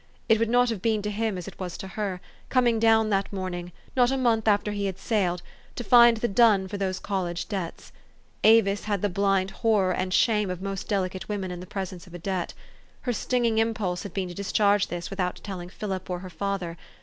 [0.27, 3.31] It would not have been to him as it was to her, coming down that
[3.31, 5.43] morning, not a month after he had sailed,
[5.75, 7.91] to find the dun for those college debts.
[8.43, 12.15] Avis had the blind horror and shame of most delicate women in the presence of
[12.15, 12.55] a debt.
[13.01, 16.77] Her sting ing impulse had been to discharge this without telling Philip or her father.